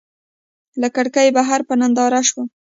[0.81, 2.47] له کړکۍ بهر په ننداره شوم.